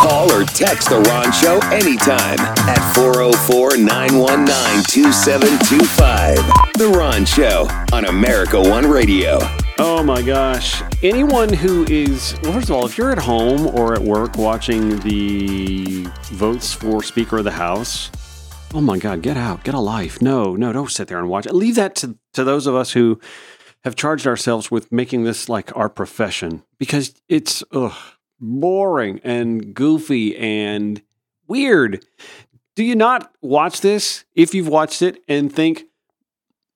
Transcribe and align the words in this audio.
Call 0.00 0.30
or 0.32 0.44
text 0.44 0.90
The 0.90 1.00
Ron 1.00 1.32
Show 1.32 1.58
anytime 1.72 2.38
at 2.68 2.94
404 2.94 3.78
919 3.78 4.84
2725. 4.84 6.36
The 6.74 6.88
Ron 6.96 7.24
Show 7.24 7.66
on 7.92 8.04
America 8.04 8.60
One 8.60 8.88
Radio. 8.88 9.38
Oh 9.78 10.04
my 10.04 10.22
gosh. 10.22 10.82
Anyone 11.02 11.52
who 11.52 11.84
is, 11.88 12.38
well, 12.42 12.52
first 12.52 12.70
of 12.70 12.76
all, 12.76 12.86
if 12.86 12.96
you're 12.96 13.10
at 13.10 13.18
home 13.18 13.66
or 13.76 13.92
at 13.94 14.00
work 14.00 14.36
watching 14.36 15.00
the 15.00 16.08
votes 16.26 16.72
for 16.72 17.02
Speaker 17.02 17.38
of 17.38 17.44
the 17.44 17.50
House, 17.50 18.10
oh 18.74 18.80
my 18.80 18.98
God, 18.98 19.20
get 19.20 19.36
out, 19.36 19.64
get 19.64 19.74
a 19.74 19.80
life. 19.80 20.22
No, 20.22 20.54
no, 20.54 20.72
don't 20.72 20.92
sit 20.92 21.08
there 21.08 21.18
and 21.18 21.28
watch. 21.28 21.46
Leave 21.46 21.74
that 21.74 21.96
to, 21.96 22.16
to 22.34 22.44
those 22.44 22.68
of 22.68 22.76
us 22.76 22.92
who 22.92 23.18
have 23.82 23.96
charged 23.96 24.28
ourselves 24.28 24.70
with 24.70 24.92
making 24.92 25.24
this 25.24 25.48
like 25.48 25.76
our 25.76 25.88
profession 25.88 26.62
because 26.78 27.14
it's 27.28 27.64
ugh, 27.72 27.96
boring 28.40 29.20
and 29.24 29.74
goofy 29.74 30.36
and 30.36 31.02
weird. 31.46 32.04
Do 32.76 32.84
you 32.84 32.94
not 32.94 33.32
watch 33.40 33.80
this 33.80 34.24
if 34.34 34.54
you've 34.54 34.68
watched 34.68 35.02
it 35.02 35.22
and 35.26 35.52
think, 35.52 35.84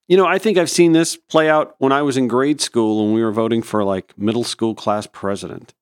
you 0.09 0.17
know, 0.17 0.27
I 0.27 0.39
think 0.39 0.59
I've 0.59 0.71
seen 0.71 0.93
this 0.93 1.17
play 1.17 1.49
out 1.49 1.77
when 1.79 1.93
I 1.93 2.03
was 2.03 2.17
in 2.17 2.29
grade 2.29 2.61
school 2.61 3.05
when 3.05 3.15
we 3.15 3.23
were 3.23 3.33
voting 3.33 3.63
for 3.63 3.85
like 3.85 4.17
middle 4.19 4.45
school 4.45 4.75
class 4.75 5.07
president. 5.07 5.75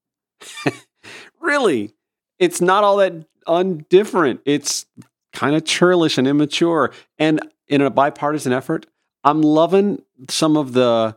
really, 1.40 1.94
it's 2.38 2.60
not 2.60 2.84
all 2.84 2.96
that 2.98 3.14
undifferent. 3.46 4.40
It's 4.44 4.86
kind 5.32 5.56
of 5.56 5.64
churlish 5.64 6.18
and 6.18 6.28
immature. 6.28 6.92
And 7.18 7.40
in 7.68 7.80
a 7.80 7.90
bipartisan 7.90 8.52
effort, 8.52 8.86
I'm 9.24 9.42
loving 9.42 10.02
some 10.28 10.56
of 10.56 10.72
the, 10.72 11.16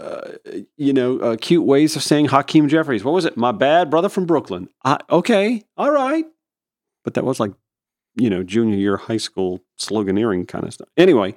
uh, 0.00 0.38
you 0.76 0.92
know, 0.92 1.18
uh, 1.18 1.36
cute 1.40 1.64
ways 1.64 1.94
of 1.96 2.02
saying 2.02 2.26
Hakeem 2.26 2.68
Jeffries. 2.68 3.04
What 3.04 3.12
was 3.12 3.24
it? 3.24 3.36
My 3.36 3.52
bad 3.52 3.90
brother 3.90 4.08
from 4.08 4.26
Brooklyn. 4.26 4.68
Uh, 4.84 4.98
okay, 5.10 5.62
all 5.76 5.90
right. 5.90 6.24
But 7.04 7.14
that 7.14 7.24
was 7.24 7.40
like, 7.40 7.52
you 8.16 8.30
know, 8.30 8.42
junior 8.42 8.76
year 8.76 8.96
high 8.96 9.16
school 9.18 9.60
sloganeering 9.78 10.48
kind 10.48 10.64
of 10.64 10.72
stuff. 10.72 10.88
Anyway, 10.96 11.34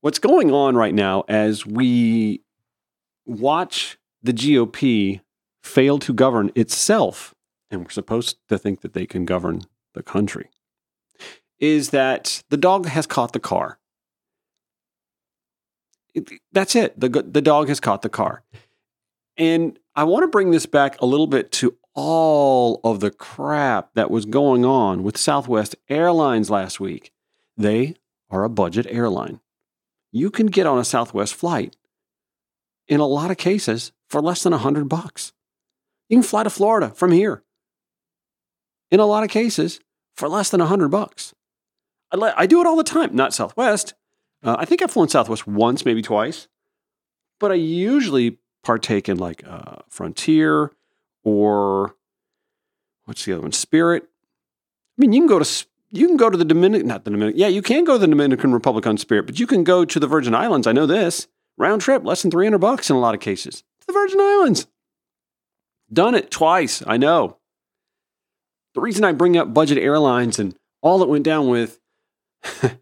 what's 0.00 0.18
going 0.18 0.52
on 0.52 0.76
right 0.76 0.94
now 0.94 1.24
as 1.28 1.64
we 1.64 2.42
watch 3.24 3.98
the 4.22 4.32
GOP 4.32 5.20
fail 5.62 5.98
to 6.00 6.12
govern 6.12 6.50
itself, 6.54 7.34
and 7.70 7.82
we're 7.82 7.90
supposed 7.90 8.36
to 8.48 8.58
think 8.58 8.80
that 8.82 8.92
they 8.92 9.06
can 9.06 9.24
govern 9.24 9.62
the 9.94 10.02
country, 10.02 10.50
is 11.58 11.90
that 11.90 12.42
the 12.50 12.56
dog 12.56 12.86
has 12.86 13.06
caught 13.06 13.32
the 13.32 13.40
car. 13.40 13.78
That's 16.52 16.76
it. 16.76 16.98
The, 16.98 17.08
the 17.08 17.42
dog 17.42 17.68
has 17.68 17.80
caught 17.80 18.02
the 18.02 18.08
car. 18.08 18.42
And 19.36 19.78
I 19.94 20.04
want 20.04 20.24
to 20.24 20.28
bring 20.28 20.50
this 20.50 20.66
back 20.66 21.00
a 21.00 21.06
little 21.06 21.26
bit 21.26 21.52
to 21.52 21.76
all 21.94 22.80
of 22.84 23.00
the 23.00 23.10
crap 23.10 23.90
that 23.94 24.10
was 24.10 24.24
going 24.24 24.64
on 24.64 25.02
with 25.02 25.16
Southwest 25.16 25.76
Airlines 25.88 26.50
last 26.50 26.80
week. 26.80 27.12
They 27.56 27.96
are 28.30 28.44
a 28.44 28.48
budget 28.48 28.86
airline. 28.88 29.40
You 30.10 30.30
can 30.30 30.46
get 30.46 30.66
on 30.66 30.78
a 30.78 30.84
Southwest 30.84 31.34
flight 31.34 31.76
in 32.88 33.00
a 33.00 33.06
lot 33.06 33.30
of 33.30 33.36
cases 33.36 33.92
for 34.08 34.20
less 34.20 34.42
than 34.42 34.52
100 34.52 34.88
bucks. 34.88 35.32
You 36.08 36.18
can 36.18 36.22
fly 36.22 36.42
to 36.42 36.50
Florida 36.50 36.90
from 36.90 37.12
here 37.12 37.42
in 38.90 39.00
a 39.00 39.06
lot 39.06 39.24
of 39.24 39.30
cases 39.30 39.80
for 40.14 40.28
less 40.28 40.50
than 40.50 40.60
100 40.60 40.88
bucks. 40.88 41.34
I 42.12 42.46
do 42.46 42.60
it 42.60 42.66
all 42.66 42.76
the 42.76 42.84
time, 42.84 43.14
not 43.16 43.32
Southwest. 43.32 43.94
Uh, 44.42 44.56
I 44.58 44.64
think 44.64 44.82
I've 44.82 44.90
flown 44.90 45.08
Southwest 45.08 45.46
once, 45.46 45.84
maybe 45.84 46.02
twice, 46.02 46.48
but 47.38 47.52
I 47.52 47.54
usually 47.54 48.38
partake 48.62 49.08
in 49.08 49.18
like 49.18 49.42
uh, 49.46 49.76
Frontier 49.88 50.72
or 51.24 51.94
what's 53.04 53.24
the 53.24 53.32
other 53.32 53.42
one? 53.42 53.52
Spirit. 53.52 54.04
I 54.04 55.00
mean, 55.00 55.12
you 55.12 55.20
can 55.20 55.28
go 55.28 55.38
to 55.38 55.66
you 55.90 56.06
can 56.06 56.16
go 56.16 56.30
to 56.30 56.38
the 56.38 56.44
Dominican, 56.44 56.88
not 56.88 57.04
the 57.04 57.10
Dominican. 57.10 57.38
Yeah, 57.38 57.48
you 57.48 57.62
can 57.62 57.84
go 57.84 57.94
to 57.94 57.98
the 57.98 58.06
Dominican 58.06 58.52
Republic 58.52 58.86
on 58.86 58.96
Spirit, 58.96 59.26
but 59.26 59.38
you 59.38 59.46
can 59.46 59.62
go 59.62 59.84
to 59.84 60.00
the 60.00 60.06
Virgin 60.06 60.34
Islands. 60.34 60.66
I 60.66 60.72
know 60.72 60.86
this 60.86 61.28
round 61.58 61.82
trip, 61.82 62.04
less 62.04 62.22
than 62.22 62.30
three 62.30 62.46
hundred 62.46 62.58
bucks 62.58 62.90
in 62.90 62.96
a 62.96 63.00
lot 63.00 63.14
of 63.14 63.20
cases. 63.20 63.62
The 63.86 63.92
Virgin 63.92 64.20
Islands. 64.20 64.66
Done 65.92 66.14
it 66.14 66.30
twice. 66.30 66.82
I 66.86 66.96
know. 66.96 67.36
The 68.74 68.80
reason 68.80 69.04
I 69.04 69.12
bring 69.12 69.36
up 69.36 69.52
budget 69.52 69.76
airlines 69.76 70.38
and 70.38 70.56
all 70.80 70.98
that 70.98 71.08
went 71.08 71.24
down 71.24 71.48
with 71.48 71.78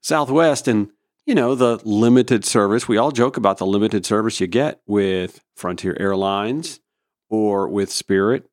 Southwest 0.00 0.66
and 0.66 0.90
you 1.26 1.34
know 1.34 1.54
the 1.54 1.80
limited 1.84 2.44
service. 2.44 2.88
We 2.88 2.96
all 2.96 3.10
joke 3.10 3.36
about 3.36 3.58
the 3.58 3.66
limited 3.66 4.04
service 4.04 4.40
you 4.40 4.46
get 4.46 4.80
with 4.86 5.42
Frontier 5.56 5.96
Airlines 5.98 6.80
or 7.28 7.68
with 7.68 7.90
Spirit. 7.90 8.48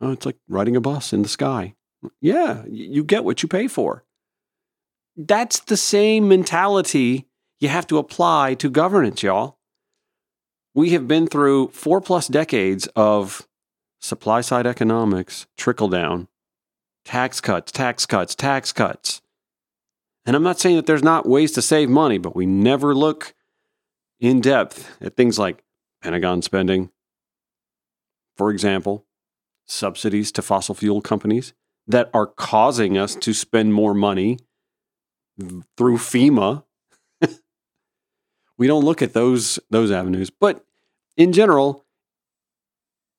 Oh, 0.00 0.12
it's 0.12 0.26
like 0.26 0.36
riding 0.48 0.76
a 0.76 0.80
bus 0.80 1.12
in 1.12 1.22
the 1.22 1.28
sky. 1.28 1.74
Yeah, 2.20 2.64
you 2.68 3.02
get 3.02 3.24
what 3.24 3.42
you 3.42 3.48
pay 3.48 3.66
for. 3.66 4.04
That's 5.16 5.58
the 5.60 5.76
same 5.76 6.28
mentality 6.28 7.26
you 7.58 7.68
have 7.68 7.88
to 7.88 7.98
apply 7.98 8.54
to 8.54 8.70
governance, 8.70 9.22
y'all. 9.22 9.58
We 10.74 10.90
have 10.90 11.08
been 11.08 11.26
through 11.26 11.68
four 11.68 12.00
plus 12.00 12.28
decades 12.28 12.86
of 12.94 13.48
supply 14.00 14.42
side 14.42 14.66
economics, 14.66 15.48
trickle 15.56 15.88
down, 15.88 16.28
tax 17.04 17.40
cuts, 17.40 17.72
tax 17.72 18.06
cuts, 18.06 18.36
tax 18.36 18.72
cuts. 18.72 19.20
And 20.26 20.36
I'm 20.36 20.42
not 20.42 20.58
saying 20.58 20.76
that 20.76 20.86
there's 20.86 21.02
not 21.02 21.26
ways 21.26 21.52
to 21.52 21.62
save 21.62 21.88
money, 21.88 22.18
but 22.18 22.36
we 22.36 22.46
never 22.46 22.94
look 22.94 23.34
in 24.20 24.40
depth 24.40 24.96
at 25.00 25.16
things 25.16 25.38
like 25.38 25.64
Pentagon 26.02 26.42
spending, 26.42 26.90
for 28.36 28.50
example, 28.50 29.06
subsidies 29.66 30.32
to 30.32 30.42
fossil 30.42 30.74
fuel 30.74 31.00
companies 31.00 31.54
that 31.86 32.10
are 32.12 32.26
causing 32.26 32.98
us 32.98 33.14
to 33.16 33.32
spend 33.32 33.72
more 33.72 33.94
money 33.94 34.38
through 35.76 35.96
FEMA. 35.96 36.64
we 38.58 38.66
don't 38.66 38.84
look 38.84 39.02
at 39.02 39.14
those 39.14 39.58
those 39.70 39.90
avenues, 39.90 40.30
but 40.30 40.64
in 41.16 41.32
general, 41.32 41.84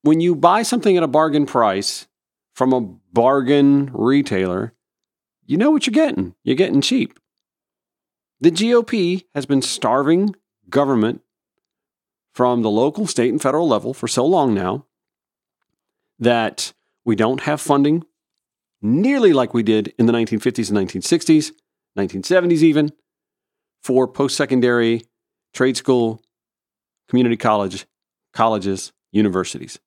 when 0.01 0.21
you 0.21 0.35
buy 0.35 0.63
something 0.63 0.95
at 0.95 1.03
a 1.03 1.07
bargain 1.07 1.45
price 1.45 2.07
from 2.53 2.73
a 2.73 2.81
bargain 2.81 3.89
retailer, 3.93 4.73
you 5.49 5.57
know 5.57 5.71
what 5.71 5.87
you're 5.87 5.91
getting. 5.91 6.35
You're 6.43 6.55
getting 6.55 6.79
cheap. 6.79 7.19
The 8.39 8.51
GOP 8.51 9.23
has 9.33 9.47
been 9.47 9.63
starving 9.63 10.35
government 10.69 11.23
from 12.35 12.61
the 12.61 12.69
local, 12.69 13.07
state, 13.07 13.31
and 13.31 13.41
federal 13.41 13.67
level 13.67 13.95
for 13.95 14.07
so 14.07 14.23
long 14.23 14.53
now 14.53 14.85
that 16.19 16.71
we 17.03 17.15
don't 17.15 17.41
have 17.41 17.59
funding 17.59 18.05
nearly 18.83 19.33
like 19.33 19.55
we 19.55 19.63
did 19.63 19.91
in 19.97 20.05
the 20.05 20.13
1950s 20.13 20.69
and 20.69 20.87
1960s, 20.87 21.51
1970s 21.97 22.61
even, 22.61 22.91
for 23.81 24.07
post 24.07 24.37
secondary, 24.37 25.01
trade 25.51 25.75
school, 25.75 26.21
community 27.07 27.35
college, 27.35 27.87
colleges, 28.33 28.91
universities. 29.11 29.79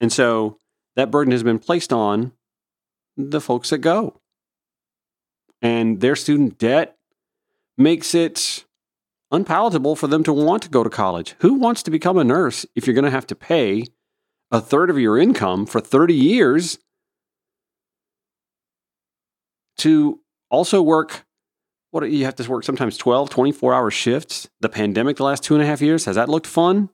And 0.00 0.12
so 0.12 0.58
that 0.96 1.12
burden 1.12 1.30
has 1.30 1.44
been 1.44 1.60
placed 1.60 1.92
on 1.92 2.32
the 3.16 3.40
folks 3.40 3.70
that 3.70 3.78
go. 3.78 4.18
And 5.62 6.00
their 6.00 6.16
student 6.16 6.58
debt 6.58 6.98
makes 7.78 8.14
it 8.14 8.66
unpalatable 9.30 9.96
for 9.96 10.08
them 10.08 10.24
to 10.24 10.32
want 10.32 10.64
to 10.64 10.68
go 10.68 10.82
to 10.84 10.90
college. 10.90 11.34
Who 11.38 11.54
wants 11.54 11.82
to 11.84 11.90
become 11.90 12.18
a 12.18 12.24
nurse 12.24 12.66
if 12.74 12.86
you're 12.86 12.94
going 12.94 13.04
to 13.04 13.10
have 13.10 13.26
to 13.28 13.36
pay 13.36 13.84
a 14.50 14.60
third 14.60 14.90
of 14.90 14.98
your 14.98 15.18
income 15.18 15.64
for 15.64 15.80
30 15.80 16.14
years 16.14 16.78
to 19.78 20.20
also 20.50 20.82
work? 20.82 21.24
What 21.92 22.10
you 22.10 22.24
have 22.24 22.36
to 22.36 22.50
work 22.50 22.64
sometimes 22.64 22.96
12, 22.96 23.30
24 23.30 23.74
hour 23.74 23.90
shifts. 23.90 24.48
The 24.60 24.68
pandemic, 24.68 25.16
the 25.16 25.24
last 25.24 25.44
two 25.44 25.54
and 25.54 25.62
a 25.62 25.66
half 25.66 25.82
years, 25.82 26.06
has 26.06 26.16
that 26.16 26.28
looked 26.28 26.46
fun? 26.46 26.88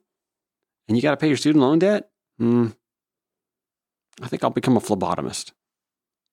And 0.87 0.97
you 0.97 1.01
got 1.01 1.11
to 1.11 1.17
pay 1.17 1.27
your 1.27 1.37
student 1.37 1.61
loan 1.61 1.79
debt? 1.79 2.09
Hmm. 2.37 2.67
I 4.21 4.27
think 4.27 4.43
I'll 4.43 4.49
become 4.49 4.75
a 4.75 4.81
phlebotomist. 4.81 5.53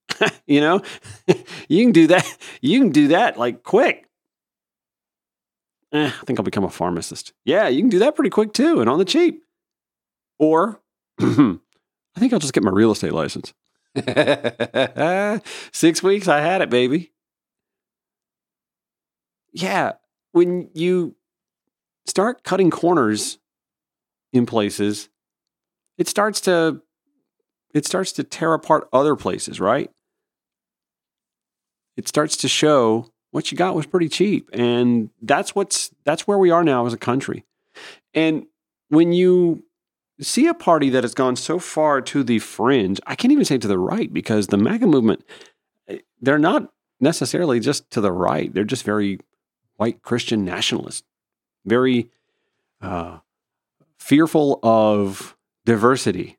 you 0.47 0.61
know, 0.61 0.83
you 1.69 1.85
can 1.85 1.93
do 1.93 2.07
that. 2.09 2.37
You 2.61 2.81
can 2.81 2.91
do 2.91 3.09
that 3.09 3.39
like 3.39 3.63
quick. 3.63 4.07
Eh, 5.93 6.07
I 6.07 6.25
think 6.25 6.39
I'll 6.39 6.45
become 6.45 6.65
a 6.65 6.71
pharmacist. 6.71 7.33
Yeah, 7.45 7.69
you 7.69 7.81
can 7.81 7.89
do 7.89 8.01
that 8.01 8.17
pretty 8.17 8.31
quick 8.31 8.53
too, 8.53 8.81
and 8.81 8.91
on 8.91 8.99
the 8.99 9.05
cheap. 9.05 9.43
Or 10.39 10.81
I 11.21 11.59
think 12.19 12.33
I'll 12.33 12.39
just 12.39 12.53
get 12.53 12.63
my 12.65 12.71
real 12.71 12.93
estate 12.93 13.13
license. 13.13 13.55
Six 15.73 16.03
weeks, 16.03 16.29
I 16.29 16.41
had 16.41 16.61
it, 16.61 16.71
baby. 16.71 17.13
Yeah, 19.53 19.93
when 20.33 20.69
you 20.75 21.17
start 22.07 22.45
cutting 22.45 22.71
corners 22.71 23.39
in 24.33 24.45
places, 24.45 25.09
it 25.97 26.09
starts 26.09 26.43
to 26.43 26.83
it 27.73 27.87
starts 27.87 28.13
to 28.13 28.25
tear 28.25 28.55
apart 28.55 28.89
other 28.93 29.17
places, 29.17 29.61
right? 29.61 29.91
It 31.97 32.09
starts 32.09 32.37
to 32.39 32.49
show 32.49 33.11
what 33.31 33.51
you 33.51 33.59
got 33.59 33.75
was 33.75 33.87
pretty 33.87 34.09
cheap. 34.09 34.49
And 34.53 35.11
that's 35.23 35.55
what's 35.55 35.91
that's 36.05 36.27
where 36.27 36.39
we 36.39 36.51
are 36.51 36.65
now 36.65 36.87
as 36.87 36.93
a 36.93 36.99
country. 36.99 37.45
And 38.15 38.47
when 38.89 39.13
you 39.13 39.65
see 40.21 40.47
a 40.47 40.55
party 40.55 40.91
that 40.91 41.05
has 41.05 41.15
gone 41.15 41.37
so 41.37 41.59
far 41.59 42.01
to 42.01 42.23
the 42.23 42.39
fringe. 42.39 43.01
I 43.07 43.15
can't 43.15 43.33
even 43.33 43.45
say 43.45 43.59
to 43.59 43.69
the 43.69 43.79
right 43.79 44.13
because 44.13 44.47
the 44.47 44.57
MAGA 44.57 44.87
movement, 44.87 45.25
they're 46.21 46.39
not 46.39 46.73
necessarily 47.01 47.61
just 47.61 47.91
to 47.91 48.01
the 48.01 48.13
right. 48.13 48.53
They're 48.53 48.65
just 48.65 48.85
very 48.85 49.21
white 49.77 50.03
Christian 50.03 50.45
nationalist, 50.45 51.05
very 51.65 52.09
uh, 52.81 53.19
fearful 53.99 54.59
of 54.63 55.37
diversity, 55.67 56.39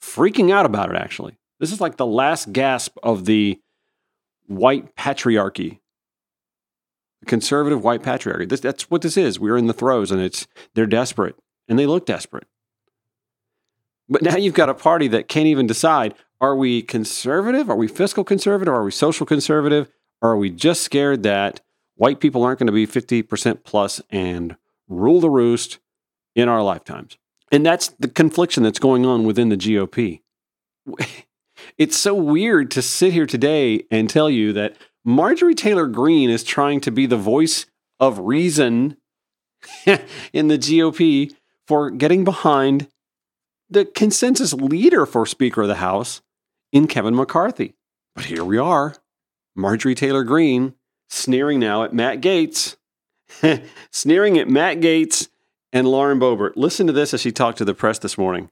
freaking 0.00 0.52
out 0.52 0.66
about 0.66 0.90
it, 0.90 0.96
actually. 0.96 1.38
This 1.58 1.72
is 1.72 1.80
like 1.80 1.96
the 1.96 2.06
last 2.06 2.52
gasp 2.52 2.98
of 3.02 3.24
the 3.24 3.58
white 4.46 4.94
patriarchy, 4.96 5.80
conservative 7.26 7.82
white 7.82 8.02
patriarchy. 8.02 8.48
This, 8.48 8.60
that's 8.60 8.90
what 8.90 9.02
this 9.02 9.16
is. 9.16 9.40
We're 9.40 9.56
in 9.56 9.66
the 9.66 9.72
throes, 9.72 10.10
and 10.10 10.20
it's 10.20 10.46
they're 10.74 10.86
desperate, 10.86 11.36
and 11.68 11.78
they 11.78 11.86
look 11.86 12.06
desperate. 12.06 12.46
But 14.08 14.22
now 14.22 14.36
you've 14.36 14.54
got 14.54 14.68
a 14.68 14.74
party 14.74 15.08
that 15.08 15.28
can't 15.28 15.46
even 15.46 15.66
decide: 15.66 16.14
are 16.40 16.56
we 16.56 16.82
conservative? 16.82 17.70
Are 17.70 17.76
we 17.76 17.88
fiscal 17.88 18.24
conservative? 18.24 18.72
Are 18.72 18.84
we 18.84 18.90
social 18.90 19.26
conservative? 19.26 19.88
Or 20.22 20.32
are 20.32 20.36
we 20.36 20.50
just 20.50 20.82
scared 20.82 21.22
that 21.24 21.60
white 21.96 22.20
people 22.20 22.42
aren't 22.42 22.58
going 22.58 22.66
to 22.66 22.72
be 22.72 22.86
50% 22.86 23.64
plus 23.64 24.00
and 24.10 24.56
rule 24.88 25.20
the 25.20 25.30
roost 25.30 25.78
in 26.34 26.48
our 26.48 26.62
lifetimes? 26.62 27.18
And 27.52 27.64
that's 27.64 27.88
the 27.88 28.08
confliction 28.08 28.62
that's 28.62 28.78
going 28.78 29.06
on 29.06 29.24
within 29.24 29.48
the 29.50 29.56
GOP. 29.56 30.20
It's 31.78 31.96
so 31.96 32.14
weird 32.14 32.70
to 32.72 32.82
sit 32.82 33.12
here 33.12 33.26
today 33.26 33.84
and 33.90 34.08
tell 34.08 34.30
you 34.30 34.52
that 34.54 34.76
Marjorie 35.04 35.54
Taylor 35.54 35.86
Greene 35.86 36.30
is 36.30 36.42
trying 36.42 36.80
to 36.82 36.90
be 36.90 37.06
the 37.06 37.16
voice 37.16 37.66
of 38.00 38.18
reason 38.18 38.96
in 40.32 40.48
the 40.48 40.58
GOP 40.58 41.34
for 41.66 41.90
getting 41.90 42.24
behind 42.24 42.88
the 43.68 43.84
consensus 43.84 44.52
leader 44.52 45.06
for 45.06 45.26
Speaker 45.26 45.62
of 45.62 45.68
the 45.68 45.76
House 45.76 46.22
in 46.72 46.86
Kevin 46.86 47.14
McCarthy. 47.14 47.74
But 48.14 48.26
here 48.26 48.44
we 48.44 48.58
are, 48.58 48.94
Marjorie 49.54 49.94
Taylor 49.94 50.24
Greene 50.24 50.74
sneering 51.08 51.58
now 51.60 51.84
at 51.84 51.92
Matt 51.92 52.20
Gaetz, 52.20 52.76
sneering 53.90 54.38
at 54.38 54.48
Matt 54.48 54.78
Gaetz 54.78 55.28
and 55.72 55.86
Lauren 55.86 56.18
Boebert. 56.18 56.52
Listen 56.56 56.86
to 56.86 56.92
this 56.92 57.14
as 57.14 57.20
she 57.20 57.32
talked 57.32 57.58
to 57.58 57.64
the 57.64 57.74
press 57.74 57.98
this 57.98 58.16
morning. 58.16 58.50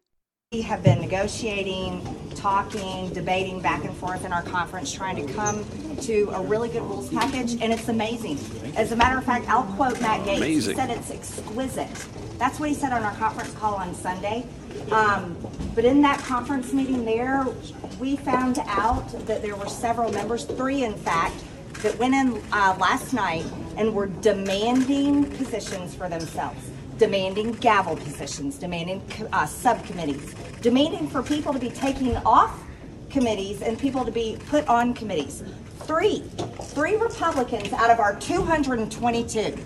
We 0.52 0.62
have 0.62 0.82
been 0.82 1.00
negotiating, 1.00 2.00
talking, 2.44 3.08
debating 3.14 3.58
back 3.58 3.86
and 3.86 3.96
forth 3.96 4.22
in 4.22 4.30
our 4.30 4.42
conference, 4.42 4.92
trying 4.92 5.16
to 5.16 5.32
come 5.32 5.64
to 5.98 6.28
a 6.34 6.42
really 6.42 6.68
good 6.68 6.82
rules 6.82 7.08
package, 7.08 7.52
and 7.52 7.72
it's 7.72 7.88
amazing. 7.88 8.38
As 8.76 8.92
a 8.92 8.96
matter 8.96 9.16
of 9.16 9.24
fact, 9.24 9.48
I'll 9.48 9.62
quote 9.76 9.98
Matt 10.02 10.20
Gaetz. 10.26 10.36
Amazing. 10.36 10.72
He 10.72 10.76
said 10.76 10.90
it's 10.90 11.10
exquisite. 11.10 12.06
That's 12.38 12.60
what 12.60 12.68
he 12.68 12.74
said 12.74 12.92
on 12.92 13.02
our 13.02 13.14
conference 13.14 13.54
call 13.54 13.76
on 13.76 13.94
Sunday. 13.94 14.44
Um, 14.92 15.38
but 15.74 15.86
in 15.86 16.02
that 16.02 16.18
conference 16.18 16.74
meeting 16.74 17.06
there, 17.06 17.46
we 17.98 18.16
found 18.16 18.58
out 18.66 19.08
that 19.26 19.40
there 19.40 19.56
were 19.56 19.70
several 19.70 20.12
members, 20.12 20.44
three 20.44 20.84
in 20.84 20.96
fact, 20.96 21.42
that 21.82 21.98
went 21.98 22.14
in 22.14 22.42
uh, 22.52 22.76
last 22.78 23.14
night 23.14 23.46
and 23.78 23.94
were 23.94 24.08
demanding 24.20 25.30
positions 25.30 25.94
for 25.94 26.10
themselves 26.10 26.73
demanding 26.98 27.52
gavel 27.52 27.96
positions, 27.96 28.58
demanding 28.58 29.02
uh, 29.32 29.46
subcommittees, 29.46 30.34
demanding 30.60 31.08
for 31.08 31.22
people 31.22 31.52
to 31.52 31.58
be 31.58 31.70
taken 31.70 32.16
off 32.18 32.62
committees 33.10 33.62
and 33.62 33.78
people 33.78 34.04
to 34.04 34.10
be 34.10 34.36
put 34.48 34.66
on 34.68 34.94
committees. 34.94 35.42
Three, 35.80 36.20
three 36.62 36.96
Republicans 36.96 37.72
out 37.72 37.90
of 37.90 38.00
our 38.00 38.16
222. 38.16 39.56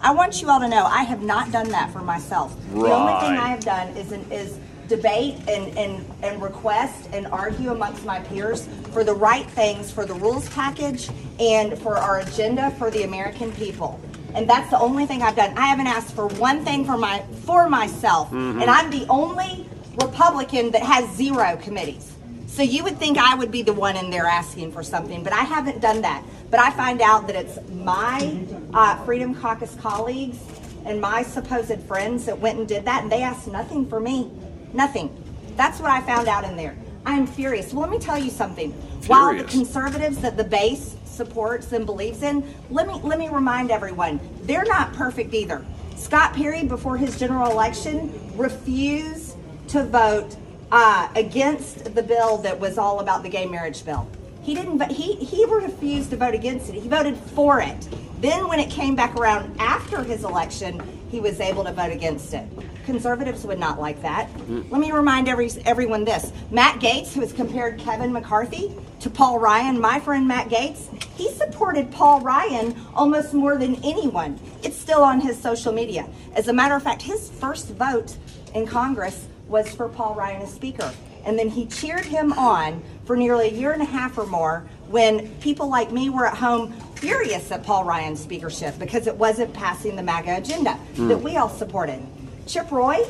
I 0.00 0.12
want 0.12 0.40
you 0.40 0.50
all 0.50 0.60
to 0.60 0.68
know 0.68 0.84
I 0.84 1.02
have 1.04 1.22
not 1.22 1.50
done 1.52 1.68
that 1.70 1.92
for 1.92 2.00
myself. 2.00 2.56
The 2.72 2.92
only 2.92 3.12
thing 3.20 3.36
I 3.36 3.48
have 3.48 3.60
done 3.60 3.88
is 3.96 4.12
is 4.12 4.58
debate 4.88 5.34
and, 5.48 5.76
and, 5.76 6.04
and 6.22 6.40
request 6.40 7.08
and 7.12 7.26
argue 7.28 7.72
amongst 7.72 8.04
my 8.04 8.20
peers 8.20 8.68
for 8.92 9.02
the 9.02 9.14
right 9.14 9.46
things 9.50 9.90
for 9.90 10.04
the 10.04 10.14
rules 10.14 10.48
package 10.50 11.08
and 11.40 11.76
for 11.78 11.96
our 11.96 12.20
agenda 12.20 12.70
for 12.72 12.90
the 12.90 13.02
American 13.02 13.50
people. 13.52 14.00
And 14.34 14.48
that's 14.48 14.70
the 14.70 14.78
only 14.78 15.06
thing 15.06 15.22
I've 15.22 15.36
done. 15.36 15.56
I 15.56 15.66
haven't 15.66 15.86
asked 15.86 16.14
for 16.14 16.26
one 16.26 16.64
thing 16.64 16.84
for 16.84 16.96
my 16.96 17.22
for 17.44 17.68
myself. 17.68 18.30
And 18.60 18.64
I'm 18.64 18.90
the 18.90 19.06
only 19.08 19.66
Republican 20.00 20.70
that 20.72 20.82
has 20.82 21.08
zero 21.16 21.58
committees. 21.62 22.12
So 22.46 22.62
you 22.62 22.84
would 22.84 22.98
think 22.98 23.18
I 23.18 23.34
would 23.34 23.50
be 23.50 23.62
the 23.62 23.72
one 23.72 23.96
in 23.96 24.10
there 24.10 24.24
asking 24.24 24.72
for 24.72 24.82
something, 24.82 25.22
but 25.22 25.32
I 25.32 25.42
haven't 25.42 25.80
done 25.80 26.00
that. 26.02 26.24
But 26.50 26.60
I 26.60 26.70
find 26.70 27.02
out 27.02 27.26
that 27.26 27.36
it's 27.36 27.58
my 27.70 28.38
uh, 28.72 28.96
Freedom 29.04 29.34
Caucus 29.34 29.74
colleagues 29.74 30.38
and 30.86 31.00
my 31.00 31.22
supposed 31.22 31.80
friends 31.82 32.24
that 32.26 32.38
went 32.38 32.58
and 32.58 32.66
did 32.66 32.84
that, 32.86 33.02
and 33.02 33.12
they 33.12 33.22
asked 33.22 33.48
nothing 33.48 33.86
for 33.88 34.00
me. 34.00 34.30
Nothing. 34.72 35.10
That's 35.56 35.80
what 35.80 35.90
I 35.90 36.00
found 36.02 36.28
out 36.28 36.44
in 36.44 36.56
there. 36.56 36.76
I'm 37.06 37.26
furious. 37.26 37.72
Well, 37.72 37.82
let 37.82 37.90
me 37.90 37.98
tell 38.00 38.18
you 38.18 38.30
something. 38.30 38.72
While 39.06 39.36
the 39.36 39.44
conservatives 39.44 40.18
that 40.18 40.36
the 40.36 40.44
base 40.44 40.96
supports 41.04 41.70
and 41.72 41.86
believes 41.86 42.22
in, 42.22 42.44
let 42.68 42.88
me 42.88 42.94
let 43.02 43.18
me 43.18 43.28
remind 43.28 43.70
everyone, 43.70 44.20
they're 44.42 44.64
not 44.64 44.92
perfect 44.92 45.32
either. 45.32 45.64
Scott 45.94 46.34
Perry, 46.34 46.64
before 46.64 46.98
his 46.98 47.18
general 47.18 47.50
election, 47.50 48.12
refused 48.36 49.36
to 49.68 49.84
vote 49.84 50.36
uh, 50.72 51.08
against 51.14 51.94
the 51.94 52.02
bill 52.02 52.38
that 52.38 52.58
was 52.58 52.76
all 52.76 52.98
about 53.00 53.22
the 53.22 53.28
gay 53.28 53.46
marriage 53.46 53.84
bill. 53.84 54.08
He 54.46 54.54
didn't. 54.54 54.80
He 54.92 55.16
he 55.16 55.44
refused 55.44 56.10
to 56.10 56.16
vote 56.16 56.32
against 56.32 56.68
it. 56.68 56.76
He 56.76 56.88
voted 56.88 57.16
for 57.16 57.60
it. 57.60 57.88
Then, 58.20 58.46
when 58.46 58.60
it 58.60 58.70
came 58.70 58.94
back 58.94 59.16
around 59.16 59.56
after 59.58 60.04
his 60.04 60.22
election, 60.22 60.80
he 61.10 61.18
was 61.18 61.40
able 61.40 61.64
to 61.64 61.72
vote 61.72 61.90
against 61.90 62.32
it. 62.32 62.46
Conservatives 62.84 63.44
would 63.44 63.58
not 63.58 63.80
like 63.80 64.00
that. 64.02 64.32
Mm. 64.32 64.70
Let 64.70 64.80
me 64.80 64.92
remind 64.92 65.28
every, 65.28 65.50
everyone 65.64 66.04
this: 66.04 66.32
Matt 66.52 66.78
Gaetz, 66.78 67.12
who 67.12 67.22
has 67.22 67.32
compared 67.32 67.80
Kevin 67.80 68.12
McCarthy 68.12 68.72
to 69.00 69.10
Paul 69.10 69.40
Ryan, 69.40 69.80
my 69.80 69.98
friend 69.98 70.28
Matt 70.28 70.48
Gaetz, 70.48 70.94
he 71.16 71.28
supported 71.32 71.90
Paul 71.90 72.20
Ryan 72.20 72.72
almost 72.94 73.34
more 73.34 73.56
than 73.56 73.74
anyone. 73.82 74.38
It's 74.62 74.78
still 74.78 75.02
on 75.02 75.20
his 75.20 75.36
social 75.36 75.72
media. 75.72 76.06
As 76.36 76.46
a 76.46 76.52
matter 76.52 76.76
of 76.76 76.84
fact, 76.84 77.02
his 77.02 77.28
first 77.28 77.70
vote 77.70 78.16
in 78.54 78.64
Congress 78.64 79.26
was 79.48 79.74
for 79.74 79.88
Paul 79.88 80.14
Ryan 80.14 80.42
as 80.42 80.54
Speaker. 80.54 80.92
And 81.26 81.36
then 81.38 81.48
he 81.48 81.66
cheered 81.66 82.04
him 82.04 82.32
on 82.32 82.82
for 83.04 83.16
nearly 83.16 83.48
a 83.48 83.52
year 83.52 83.72
and 83.72 83.82
a 83.82 83.86
half 83.86 84.16
or 84.16 84.26
more 84.26 84.66
when 84.88 85.28
people 85.40 85.68
like 85.68 85.90
me 85.90 86.08
were 86.08 86.26
at 86.26 86.36
home 86.36 86.72
furious 86.94 87.50
at 87.50 87.64
Paul 87.64 87.84
Ryan's 87.84 88.20
speakership 88.20 88.78
because 88.78 89.06
it 89.06 89.16
wasn't 89.16 89.52
passing 89.52 89.96
the 89.96 90.02
MAGA 90.02 90.38
agenda 90.38 90.74
hmm. 90.74 91.08
that 91.08 91.18
we 91.18 91.36
all 91.36 91.48
supported. 91.48 92.00
Chip 92.46 92.70
Roy, 92.70 93.04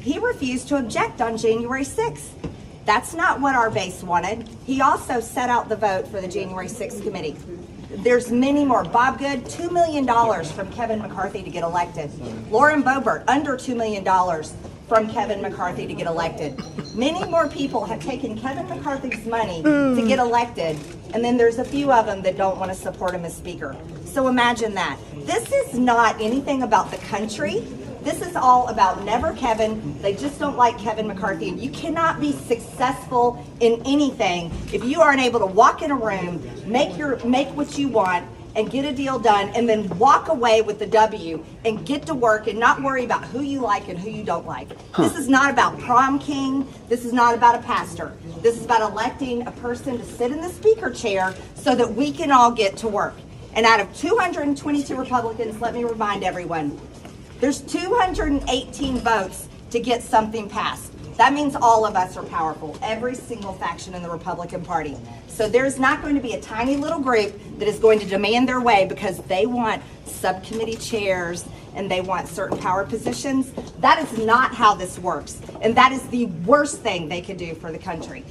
he 0.00 0.18
refused 0.18 0.68
to 0.68 0.76
object 0.76 1.20
on 1.20 1.36
January 1.36 1.84
6th. 1.84 2.30
That's 2.84 3.14
not 3.14 3.40
what 3.40 3.54
our 3.54 3.70
base 3.70 4.02
wanted. 4.02 4.48
He 4.66 4.80
also 4.80 5.20
set 5.20 5.48
out 5.48 5.68
the 5.68 5.76
vote 5.76 6.08
for 6.08 6.20
the 6.20 6.26
January 6.26 6.66
6th 6.66 7.02
committee. 7.04 7.36
There's 7.90 8.32
many 8.32 8.64
more. 8.64 8.84
Bob 8.84 9.18
Good, 9.18 9.44
$2 9.44 9.70
million 9.70 10.06
from 10.44 10.72
Kevin 10.72 11.00
McCarthy 11.00 11.42
to 11.42 11.50
get 11.50 11.62
elected. 11.62 12.10
Hmm. 12.10 12.52
Lauren 12.52 12.82
Boebert, 12.82 13.22
under 13.28 13.56
$2 13.56 13.76
million 13.76 14.04
from 14.92 15.08
Kevin 15.08 15.40
McCarthy 15.40 15.86
to 15.86 15.94
get 15.94 16.06
elected. 16.06 16.60
Many 16.94 17.24
more 17.24 17.48
people 17.48 17.82
have 17.86 17.98
taken 18.04 18.38
Kevin 18.38 18.68
McCarthy's 18.68 19.24
money 19.24 19.62
to 19.62 19.68
mm. 19.68 20.06
get 20.06 20.18
elected, 20.18 20.78
and 21.14 21.24
then 21.24 21.38
there's 21.38 21.56
a 21.56 21.64
few 21.64 21.90
of 21.90 22.04
them 22.04 22.20
that 22.20 22.36
don't 22.36 22.58
want 22.58 22.70
to 22.70 22.76
support 22.76 23.14
him 23.14 23.24
as 23.24 23.34
Speaker. 23.34 23.74
So 24.04 24.28
imagine 24.28 24.74
that. 24.74 24.98
This 25.24 25.50
is 25.50 25.78
not 25.78 26.20
anything 26.20 26.62
about 26.62 26.90
the 26.90 26.98
country. 26.98 27.60
This 28.02 28.20
is 28.20 28.36
all 28.36 28.68
about 28.68 29.02
never 29.02 29.32
Kevin. 29.32 29.98
They 30.02 30.14
just 30.14 30.38
don't 30.38 30.58
like 30.58 30.78
Kevin 30.78 31.06
McCarthy. 31.06 31.48
And 31.48 31.58
you 31.58 31.70
cannot 31.70 32.20
be 32.20 32.32
successful 32.32 33.42
in 33.60 33.80
anything 33.86 34.52
if 34.74 34.84
you 34.84 35.00
aren't 35.00 35.22
able 35.22 35.40
to 35.40 35.46
walk 35.46 35.80
in 35.80 35.90
a 35.90 35.96
room, 35.96 36.46
make 36.66 36.98
your 36.98 37.16
make 37.24 37.48
what 37.56 37.78
you 37.78 37.88
want, 37.88 38.28
and 38.54 38.70
get 38.70 38.84
a 38.84 38.92
deal 38.92 39.18
done, 39.18 39.48
and 39.50 39.68
then 39.68 39.88
walk 39.98 40.28
away 40.28 40.62
with 40.62 40.78
the 40.78 40.86
W 40.86 41.44
and 41.64 41.84
get 41.86 42.06
to 42.06 42.14
work 42.14 42.46
and 42.46 42.58
not 42.58 42.82
worry 42.82 43.04
about 43.04 43.24
who 43.24 43.40
you 43.40 43.60
like 43.60 43.88
and 43.88 43.98
who 43.98 44.10
you 44.10 44.24
don't 44.24 44.46
like. 44.46 44.68
This 44.96 45.16
is 45.16 45.28
not 45.28 45.50
about 45.50 45.78
prom 45.78 46.18
king. 46.18 46.68
This 46.88 47.04
is 47.04 47.12
not 47.12 47.34
about 47.34 47.54
a 47.54 47.62
pastor. 47.62 48.16
This 48.40 48.56
is 48.56 48.64
about 48.64 48.82
electing 48.82 49.46
a 49.46 49.52
person 49.52 49.98
to 49.98 50.04
sit 50.04 50.32
in 50.32 50.40
the 50.40 50.50
speaker 50.50 50.90
chair 50.90 51.34
so 51.54 51.74
that 51.74 51.94
we 51.94 52.12
can 52.12 52.30
all 52.30 52.50
get 52.50 52.76
to 52.78 52.88
work. 52.88 53.14
And 53.54 53.66
out 53.66 53.80
of 53.80 53.94
222 53.96 54.96
Republicans, 54.96 55.60
let 55.60 55.74
me 55.74 55.84
remind 55.84 56.24
everyone, 56.24 56.80
there's 57.40 57.60
218 57.62 58.98
votes 58.98 59.48
to 59.70 59.80
get 59.80 60.02
something 60.02 60.48
passed. 60.48 60.91
That 61.16 61.32
means 61.32 61.54
all 61.54 61.84
of 61.84 61.94
us 61.94 62.16
are 62.16 62.24
powerful, 62.24 62.76
every 62.82 63.14
single 63.14 63.52
faction 63.52 63.94
in 63.94 64.02
the 64.02 64.10
Republican 64.10 64.64
Party. 64.64 64.96
So 65.28 65.48
there's 65.48 65.78
not 65.78 66.02
going 66.02 66.14
to 66.14 66.20
be 66.20 66.32
a 66.32 66.40
tiny 66.40 66.76
little 66.76 67.00
group 67.00 67.32
that 67.58 67.68
is 67.68 67.78
going 67.78 67.98
to 68.00 68.06
demand 68.06 68.48
their 68.48 68.60
way 68.60 68.86
because 68.86 69.18
they 69.24 69.46
want 69.46 69.82
subcommittee 70.04 70.76
chairs 70.76 71.44
and 71.74 71.90
they 71.90 72.00
want 72.00 72.28
certain 72.28 72.58
power 72.58 72.84
positions. 72.84 73.52
That 73.80 73.98
is 73.98 74.24
not 74.24 74.54
how 74.54 74.74
this 74.74 74.98
works. 74.98 75.40
And 75.60 75.74
that 75.76 75.92
is 75.92 76.02
the 76.08 76.26
worst 76.46 76.80
thing 76.80 77.08
they 77.08 77.20
could 77.20 77.36
do 77.36 77.54
for 77.54 77.72
the 77.72 77.78
country. 77.78 78.24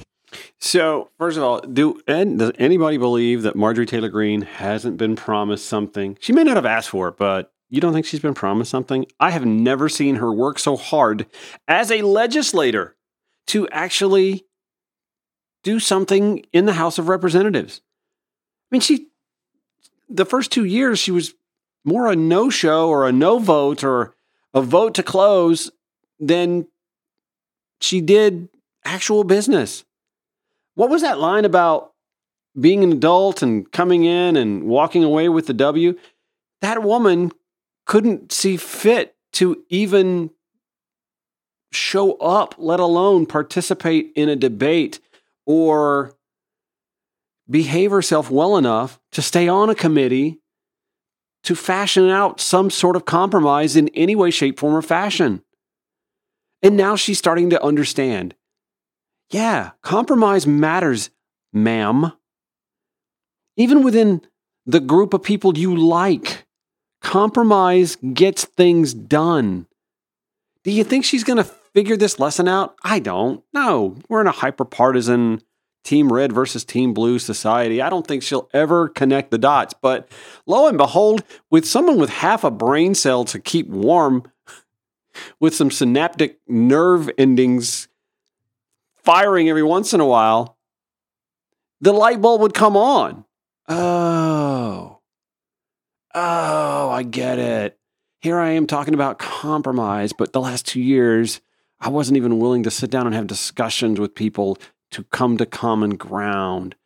So, 0.58 1.10
first 1.18 1.36
of 1.36 1.42
all, 1.42 1.60
do 1.60 2.00
and 2.06 2.38
does 2.38 2.52
anybody 2.56 2.96
believe 2.96 3.42
that 3.42 3.56
Marjorie 3.56 3.84
Taylor 3.84 4.08
Greene 4.08 4.42
hasn't 4.42 4.96
been 4.96 5.16
promised 5.16 5.66
something? 5.66 6.16
She 6.20 6.32
may 6.32 6.44
not 6.44 6.54
have 6.56 6.64
asked 6.64 6.88
for 6.88 7.08
it, 7.08 7.16
but 7.16 7.52
You 7.72 7.80
don't 7.80 7.94
think 7.94 8.04
she's 8.04 8.20
been 8.20 8.34
promised 8.34 8.70
something? 8.70 9.06
I 9.18 9.30
have 9.30 9.46
never 9.46 9.88
seen 9.88 10.16
her 10.16 10.30
work 10.30 10.58
so 10.58 10.76
hard 10.76 11.24
as 11.66 11.90
a 11.90 12.02
legislator 12.02 12.96
to 13.46 13.66
actually 13.70 14.44
do 15.62 15.80
something 15.80 16.44
in 16.52 16.66
the 16.66 16.74
House 16.74 16.98
of 16.98 17.08
Representatives. 17.08 17.80
I 17.80 18.74
mean, 18.74 18.82
she, 18.82 19.08
the 20.06 20.26
first 20.26 20.52
two 20.52 20.66
years, 20.66 20.98
she 20.98 21.12
was 21.12 21.32
more 21.82 22.08
a 22.08 22.14
no 22.14 22.50
show 22.50 22.90
or 22.90 23.08
a 23.08 23.12
no 23.12 23.38
vote 23.38 23.82
or 23.82 24.14
a 24.52 24.60
vote 24.60 24.94
to 24.96 25.02
close 25.02 25.70
than 26.20 26.66
she 27.80 28.02
did 28.02 28.50
actual 28.84 29.24
business. 29.24 29.86
What 30.74 30.90
was 30.90 31.00
that 31.00 31.18
line 31.18 31.46
about 31.46 31.94
being 32.60 32.84
an 32.84 32.92
adult 32.92 33.40
and 33.40 33.72
coming 33.72 34.04
in 34.04 34.36
and 34.36 34.64
walking 34.64 35.02
away 35.02 35.30
with 35.30 35.46
the 35.46 35.54
W? 35.54 35.98
That 36.60 36.82
woman 36.82 37.32
couldn't 37.86 38.32
see 38.32 38.56
fit 38.56 39.16
to 39.34 39.64
even 39.68 40.30
show 41.72 42.14
up, 42.14 42.54
let 42.58 42.80
alone 42.80 43.26
participate 43.26 44.12
in 44.14 44.28
a 44.28 44.36
debate 44.36 45.00
or 45.46 46.14
behave 47.48 47.90
herself 47.90 48.30
well 48.30 48.56
enough 48.56 49.00
to 49.10 49.22
stay 49.22 49.48
on 49.48 49.70
a 49.70 49.74
committee 49.74 50.38
to 51.44 51.54
fashion 51.54 52.08
out 52.08 52.40
some 52.40 52.70
sort 52.70 52.94
of 52.94 53.04
compromise 53.04 53.74
in 53.74 53.88
any 53.88 54.14
way, 54.14 54.30
shape, 54.30 54.58
form, 54.58 54.74
or 54.74 54.82
fashion. 54.82 55.42
And 56.62 56.76
now 56.76 56.94
she's 56.94 57.18
starting 57.18 57.50
to 57.50 57.62
understand 57.62 58.34
yeah, 59.30 59.70
compromise 59.82 60.46
matters, 60.46 61.08
ma'am. 61.54 62.12
Even 63.56 63.82
within 63.82 64.20
the 64.66 64.80
group 64.80 65.14
of 65.14 65.22
people 65.22 65.56
you 65.56 65.74
like, 65.74 66.41
compromise 67.02 67.96
gets 68.14 68.44
things 68.44 68.94
done. 68.94 69.66
Do 70.64 70.70
you 70.70 70.84
think 70.84 71.04
she's 71.04 71.24
going 71.24 71.38
to 71.38 71.44
figure 71.44 71.96
this 71.96 72.18
lesson 72.18 72.48
out? 72.48 72.76
I 72.82 73.00
don't. 73.00 73.42
No, 73.52 73.96
we're 74.08 74.20
in 74.20 74.26
a 74.26 74.32
hyper 74.32 74.64
partisan 74.64 75.42
team 75.84 76.12
red 76.12 76.32
versus 76.32 76.64
team 76.64 76.94
blue 76.94 77.18
society. 77.18 77.82
I 77.82 77.90
don't 77.90 78.06
think 78.06 78.22
she'll 78.22 78.48
ever 78.52 78.88
connect 78.88 79.30
the 79.30 79.38
dots. 79.38 79.74
But 79.74 80.08
lo 80.46 80.68
and 80.68 80.78
behold, 80.78 81.24
with 81.50 81.66
someone 81.66 81.98
with 81.98 82.10
half 82.10 82.44
a 82.44 82.50
brain 82.50 82.94
cell 82.94 83.24
to 83.26 83.40
keep 83.40 83.66
warm, 83.68 84.22
with 85.40 85.54
some 85.54 85.70
synaptic 85.70 86.38
nerve 86.46 87.10
endings 87.18 87.88
firing 88.96 89.48
every 89.48 89.62
once 89.62 89.92
in 89.92 90.00
a 90.00 90.06
while, 90.06 90.56
the 91.80 91.92
light 91.92 92.20
bulb 92.20 92.40
would 92.40 92.54
come 92.54 92.76
on. 92.76 93.24
Oh, 93.68 94.91
oh, 96.14 96.90
I 96.90 97.02
get 97.02 97.38
it. 97.38 97.78
Here 98.20 98.38
I 98.38 98.50
am 98.50 98.66
talking 98.66 98.94
about 98.94 99.18
compromise, 99.18 100.12
but 100.12 100.32
the 100.32 100.40
last 100.40 100.66
two 100.66 100.80
years, 100.80 101.40
I 101.80 101.88
wasn't 101.88 102.16
even 102.16 102.38
willing 102.38 102.62
to 102.62 102.70
sit 102.70 102.90
down 102.90 103.06
and 103.06 103.14
have 103.14 103.26
discussions 103.26 103.98
with 103.98 104.14
people 104.14 104.58
to 104.92 105.04
come 105.04 105.36
to 105.38 105.46
common 105.46 105.96
ground. 105.96 106.76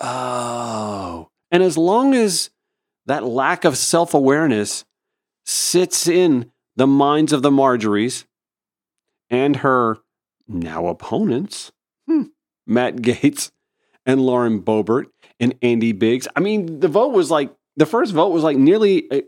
Oh. 0.00 1.30
And 1.50 1.62
as 1.62 1.78
long 1.78 2.14
as 2.14 2.50
that 3.06 3.24
lack 3.24 3.64
of 3.64 3.76
self 3.76 4.14
awareness 4.14 4.84
sits 5.44 6.08
in 6.08 6.50
the 6.74 6.86
minds 6.86 7.32
of 7.32 7.42
the 7.42 7.50
Marjories 7.50 8.24
and 9.30 9.56
her 9.56 9.98
now 10.48 10.86
opponents, 10.86 11.70
hmm, 12.06 12.24
Matt 12.66 12.96
Gaetz 12.96 13.52
and 14.04 14.20
Lauren 14.20 14.60
Boebert 14.60 15.06
and 15.38 15.54
Andy 15.62 15.92
Biggs. 15.92 16.26
I 16.34 16.40
mean, 16.40 16.80
the 16.80 16.88
vote 16.88 17.12
was 17.12 17.30
like, 17.30 17.54
the 17.76 17.86
first 17.86 18.12
vote 18.12 18.28
was 18.28 18.42
like 18.42 18.56
nearly, 18.56 19.10
uh, 19.10 19.20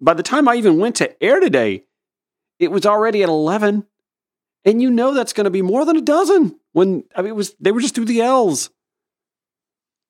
by 0.00 0.14
the 0.14 0.22
time 0.22 0.48
I 0.48 0.56
even 0.56 0.78
went 0.78 0.96
to 0.96 1.22
air 1.22 1.40
today, 1.40 1.84
it 2.58 2.70
was 2.70 2.86
already 2.86 3.22
at 3.22 3.28
11. 3.28 3.86
And 4.64 4.80
you 4.80 4.90
know 4.90 5.12
that's 5.12 5.32
going 5.32 5.44
to 5.44 5.50
be 5.50 5.62
more 5.62 5.84
than 5.84 5.96
a 5.96 6.00
dozen 6.00 6.58
when 6.72 7.04
I 7.14 7.20
mean 7.20 7.30
it 7.30 7.36
was 7.36 7.54
they 7.60 7.70
were 7.70 7.80
just 7.80 7.94
through 7.94 8.06
the 8.06 8.22
L's. 8.22 8.70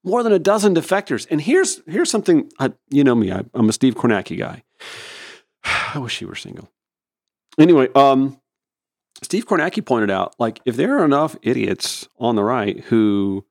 More 0.04 0.23
than 0.23 0.33
a 0.33 0.38
dozen 0.38 0.75
defectors. 0.75 1.26
And 1.30 1.40
here's 1.40 1.80
here's 1.87 2.11
something 2.11 2.50
I, 2.61 2.73
you 2.90 3.02
know 3.02 3.14
me, 3.14 3.33
I, 3.33 3.42
am 3.54 3.68
a 3.68 3.73
Steve 3.73 3.94
Kornacki 3.94 4.38
guy. 4.38 4.62
I 5.94 5.99
wish 5.99 6.18
he 6.18 6.25
were 6.25 6.37
single. 6.37 6.71
Anyway, 7.59 7.88
um, 7.94 8.40
Steve 9.23 9.47
Kornacki 9.47 9.85
pointed 9.85 10.11
out, 10.11 10.35
like, 10.38 10.61
if 10.64 10.76
there 10.76 10.99
are 10.99 11.04
enough 11.04 11.37
idiots 11.42 12.09
on 12.18 12.37
the 12.37 12.42
right 12.42 12.80
who 12.80 13.44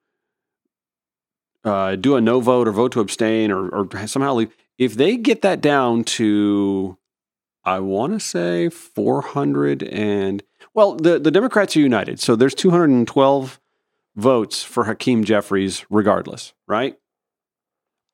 uh, 1.63 1.95
do 1.95 2.15
a 2.15 2.21
no 2.21 2.39
vote 2.39 2.67
or 2.67 2.71
vote 2.71 2.91
to 2.93 2.99
abstain 2.99 3.51
or, 3.51 3.69
or 3.69 4.07
somehow 4.07 4.33
leave, 4.33 4.55
if 4.77 4.95
they 4.95 5.17
get 5.17 5.41
that 5.41 5.61
down 5.61 6.03
to, 6.03 6.97
I 7.63 7.79
want 7.79 8.13
to 8.13 8.19
say 8.19 8.69
400 8.69 9.83
and, 9.83 10.43
well, 10.73 10.95
the, 10.95 11.19
the 11.19 11.31
Democrats 11.31 11.75
are 11.77 11.81
united. 11.81 12.19
So 12.19 12.35
there's 12.35 12.55
212 12.55 13.59
votes 14.15 14.63
for 14.63 14.85
Hakeem 14.85 15.23
Jeffries, 15.23 15.85
regardless, 15.89 16.53
right? 16.67 16.97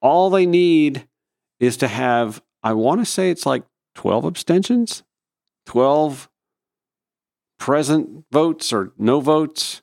All 0.02 0.30
they 0.30 0.46
need 0.46 1.08
is 1.60 1.78
to 1.78 1.88
have, 1.88 2.42
I 2.64 2.74
want 2.74 3.02
to 3.02 3.06
say 3.06 3.32
it's 3.32 3.46
like 3.46 3.64
12 3.96 4.26
abstentions, 4.26 5.04
12 5.66 6.30
present 7.58 8.26
votes 8.32 8.72
or 8.72 8.94
no 8.98 9.20
votes 9.20 9.82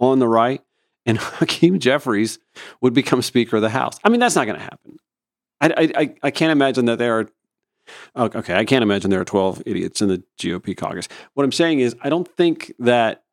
on 0.00 0.18
the 0.18 0.28
right, 0.28 0.60
and 1.06 1.18
Hakeem 1.20 1.78
Jeffries 1.78 2.38
would 2.80 2.94
become 2.94 3.22
Speaker 3.22 3.56
of 3.56 3.62
the 3.62 3.70
House. 3.70 3.98
I 4.04 4.08
mean, 4.08 4.20
that's 4.20 4.36
not 4.36 4.46
going 4.46 4.58
to 4.58 4.62
happen. 4.62 4.96
I, 5.60 5.92
I, 5.96 6.14
I 6.24 6.30
can't 6.30 6.52
imagine 6.52 6.86
that 6.86 6.98
there 6.98 7.20
are. 7.20 7.28
Oh, 8.14 8.24
okay, 8.24 8.54
I 8.54 8.64
can't 8.64 8.82
imagine 8.82 9.10
there 9.10 9.20
are 9.20 9.24
12 9.24 9.62
idiots 9.66 10.00
in 10.00 10.08
the 10.08 10.22
GOP 10.38 10.76
caucus. 10.76 11.08
What 11.34 11.44
I'm 11.44 11.52
saying 11.52 11.80
is, 11.80 11.96
I 12.00 12.10
don't 12.10 12.28
think 12.28 12.72
that 12.78 13.24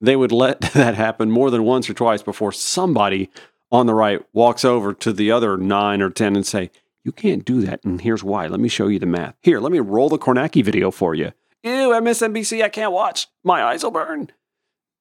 they 0.00 0.16
would 0.16 0.32
let 0.32 0.60
that 0.74 0.94
happen 0.94 1.30
more 1.30 1.50
than 1.50 1.64
once 1.64 1.88
or 1.88 1.94
twice 1.94 2.22
before 2.22 2.52
somebody 2.52 3.30
on 3.70 3.86
the 3.86 3.94
right 3.94 4.20
walks 4.32 4.64
over 4.64 4.92
to 4.94 5.12
the 5.12 5.30
other 5.30 5.56
nine 5.56 6.02
or 6.02 6.10
10 6.10 6.34
and 6.34 6.46
say, 6.46 6.70
You 7.04 7.12
can't 7.12 7.44
do 7.44 7.60
that. 7.62 7.84
And 7.84 8.00
here's 8.00 8.24
why. 8.24 8.46
Let 8.46 8.60
me 8.60 8.68
show 8.68 8.88
you 8.88 8.98
the 8.98 9.06
math. 9.06 9.36
Here, 9.42 9.60
let 9.60 9.72
me 9.72 9.80
roll 9.80 10.08
the 10.08 10.18
Kornacki 10.18 10.64
video 10.64 10.90
for 10.90 11.14
you. 11.14 11.32
Ew, 11.62 11.70
MSNBC, 11.70 12.62
I 12.62 12.70
can't 12.70 12.92
watch. 12.92 13.28
My 13.44 13.62
eyes 13.62 13.84
will 13.84 13.90
burn. 13.90 14.30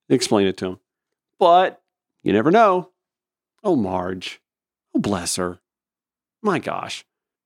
Explain 0.10 0.48
it 0.48 0.58
to 0.58 0.66
him. 0.66 0.80
But 1.40 1.79
you 2.24 2.34
never 2.34 2.52
know. 2.52 2.92
Oh, 3.64 3.76
Marge. 3.76 4.42
Oh, 4.96 5.00
bless 5.00 5.36
her. 5.36 5.60
My 6.42 6.60
gosh. 6.60 7.06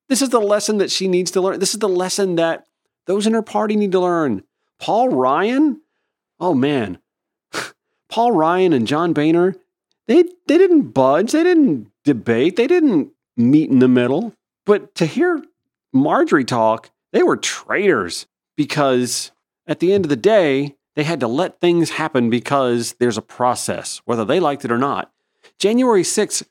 This 0.10 0.22
is 0.22 0.30
the 0.30 0.40
lesson 0.40 0.78
that 0.78 0.92
she 0.92 1.08
needs 1.08 1.32
to 1.32 1.42
learn. 1.42 1.60
This 1.60 1.74
is 1.74 1.80
the 1.80 1.90
lesson 1.90 2.36
that 2.36 2.66
those 3.06 3.26
in 3.26 3.34
her 3.34 3.42
party 3.42 3.76
need 3.76 3.92
to 3.94 4.00
learn. 4.00 4.44
Paul 4.80 5.10
Ryan? 5.10 5.82
Oh, 6.40 6.54
man. 6.54 7.00
Paul 8.10 8.32
Ryan 8.32 8.74
and 8.74 8.88
John 8.88 9.14
Boehner, 9.14 9.56
they, 10.08 10.24
they 10.48 10.58
didn't 10.58 10.90
budge. 10.90 11.32
They 11.32 11.44
didn't 11.44 11.90
debate. 12.04 12.56
They 12.56 12.68
didn't 12.68 13.12
meet 13.38 13.70
in 13.70 13.80
the 13.80 13.88
middle. 13.88 14.34
But 14.66 14.96
to 14.96 15.06
hear 15.06 15.44
Marjorie 15.94 16.46
talk, 16.46 16.90
they 17.12 17.24
were 17.24 17.38
traitors 17.38 18.28
because 18.56 19.32
at 19.68 19.80
the 19.80 19.94
end 19.94 20.06
of 20.06 20.10
the 20.10 20.16
day, 20.16 20.76
they 20.96 21.04
had 21.04 21.20
to 21.22 21.28
let 21.28 21.60
things 21.60 21.92
happen 21.92 22.30
because 22.30 22.94
there's 23.00 23.18
a 23.18 23.22
process, 23.22 24.02
whether 24.06 24.26
they 24.26 24.40
liked 24.40 24.66
it 24.66 24.72
or 24.72 24.78
not. 24.78 25.12
January 25.60 26.04
6th 26.04 26.44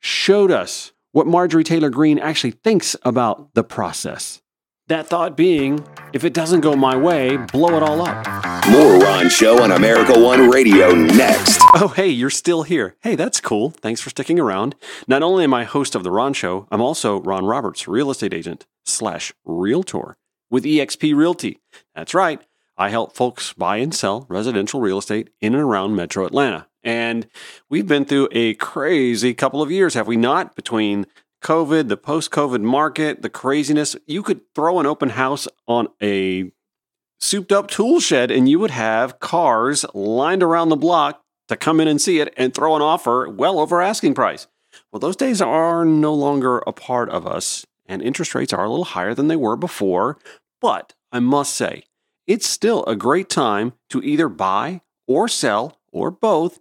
showed 0.00 0.50
us 0.50 0.92
what 1.12 1.26
Marjorie 1.26 1.64
Taylor 1.64 1.90
Greene 1.90 2.18
actually 2.18 2.50
thinks 2.50 2.94
about 3.02 3.54
the 3.54 3.64
process. 3.64 4.42
That 4.88 5.06
thought 5.06 5.36
being, 5.36 5.86
if 6.14 6.24
it 6.24 6.32
doesn't 6.32 6.62
go 6.62 6.74
my 6.74 6.96
way, 6.96 7.36
blow 7.36 7.76
it 7.76 7.82
all 7.82 8.00
up. 8.00 8.26
More 8.70 8.98
Ron 8.98 9.28
Show 9.28 9.62
on 9.62 9.70
America 9.70 10.18
One 10.18 10.48
Radio 10.48 10.92
next. 10.92 11.60
Oh, 11.74 11.92
hey, 11.94 12.08
you're 12.08 12.30
still 12.30 12.62
here. 12.62 12.96
Hey, 13.02 13.14
that's 13.14 13.40
cool. 13.40 13.70
Thanks 13.70 14.00
for 14.00 14.08
sticking 14.08 14.40
around. 14.40 14.74
Not 15.06 15.22
only 15.22 15.44
am 15.44 15.52
I 15.52 15.64
host 15.64 15.94
of 15.94 16.04
The 16.04 16.10
Ron 16.10 16.32
Show, 16.32 16.66
I'm 16.70 16.80
also 16.80 17.20
Ron 17.20 17.44
Roberts, 17.44 17.86
real 17.86 18.10
estate 18.10 18.32
agent 18.32 18.66
slash 18.86 19.32
realtor 19.44 20.16
with 20.50 20.64
eXp 20.64 21.14
Realty. 21.14 21.58
That's 21.94 22.14
right. 22.14 22.40
I 22.80 22.90
help 22.90 23.16
folks 23.16 23.52
buy 23.54 23.78
and 23.78 23.92
sell 23.92 24.24
residential 24.28 24.80
real 24.80 24.98
estate 24.98 25.30
in 25.40 25.52
and 25.54 25.62
around 25.62 25.96
metro 25.96 26.24
Atlanta. 26.24 26.68
And 26.84 27.26
we've 27.68 27.88
been 27.88 28.04
through 28.04 28.28
a 28.30 28.54
crazy 28.54 29.34
couple 29.34 29.60
of 29.60 29.70
years, 29.72 29.94
have 29.94 30.06
we 30.06 30.16
not? 30.16 30.54
Between 30.54 31.06
COVID, 31.42 31.88
the 31.88 31.96
post 31.96 32.30
COVID 32.30 32.62
market, 32.62 33.22
the 33.22 33.28
craziness. 33.28 33.96
You 34.06 34.22
could 34.22 34.42
throw 34.54 34.78
an 34.78 34.86
open 34.86 35.10
house 35.10 35.48
on 35.66 35.88
a 36.00 36.52
souped 37.18 37.50
up 37.50 37.68
tool 37.68 37.98
shed 37.98 38.30
and 38.30 38.48
you 38.48 38.60
would 38.60 38.70
have 38.70 39.18
cars 39.18 39.84
lined 39.92 40.44
around 40.44 40.68
the 40.68 40.76
block 40.76 41.20
to 41.48 41.56
come 41.56 41.80
in 41.80 41.88
and 41.88 42.00
see 42.00 42.20
it 42.20 42.32
and 42.36 42.54
throw 42.54 42.76
an 42.76 42.82
offer 42.82 43.28
well 43.28 43.58
over 43.58 43.82
asking 43.82 44.14
price. 44.14 44.46
Well, 44.92 45.00
those 45.00 45.16
days 45.16 45.42
are 45.42 45.84
no 45.84 46.14
longer 46.14 46.58
a 46.58 46.72
part 46.72 47.10
of 47.10 47.26
us 47.26 47.66
and 47.86 48.02
interest 48.02 48.36
rates 48.36 48.52
are 48.52 48.64
a 48.64 48.70
little 48.70 48.84
higher 48.84 49.14
than 49.14 49.26
they 49.26 49.36
were 49.36 49.56
before. 49.56 50.16
But 50.60 50.94
I 51.10 51.18
must 51.18 51.54
say, 51.54 51.84
it's 52.28 52.46
still 52.46 52.84
a 52.84 52.94
great 52.94 53.30
time 53.30 53.72
to 53.88 54.02
either 54.02 54.28
buy 54.28 54.82
or 55.08 55.26
sell 55.26 55.80
or 55.90 56.10
both 56.10 56.60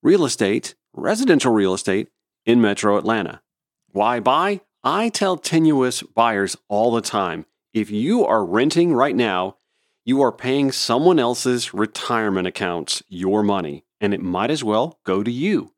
real 0.00 0.24
estate, 0.24 0.76
residential 0.94 1.52
real 1.52 1.74
estate 1.74 2.08
in 2.46 2.60
metro 2.60 2.96
Atlanta. 2.96 3.42
Why 3.90 4.20
buy? 4.20 4.60
I 4.84 5.10
tell 5.10 5.36
tenuous 5.36 6.02
buyers 6.02 6.56
all 6.68 6.92
the 6.92 7.00
time 7.00 7.46
if 7.74 7.90
you 7.90 8.24
are 8.24 8.44
renting 8.44 8.94
right 8.94 9.16
now, 9.16 9.56
you 10.04 10.20
are 10.22 10.32
paying 10.32 10.70
someone 10.70 11.18
else's 11.18 11.74
retirement 11.74 12.46
accounts 12.46 13.02
your 13.08 13.42
money, 13.42 13.84
and 14.00 14.14
it 14.14 14.20
might 14.20 14.50
as 14.50 14.62
well 14.62 14.98
go 15.04 15.22
to 15.22 15.30
you. 15.30 15.72